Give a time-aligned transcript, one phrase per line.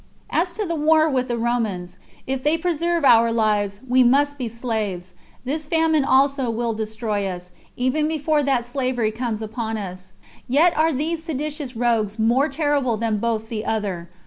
[0.31, 4.49] As to the war with the Romans, if they preserve our lives, we must be
[4.49, 5.13] slaves.
[5.45, 10.13] This famine also will destroy us, even before that slavery comes upon us.
[10.47, 14.09] Yet are these seditious rogues more terrible than both the other.